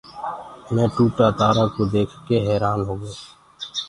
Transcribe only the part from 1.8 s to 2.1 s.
ديک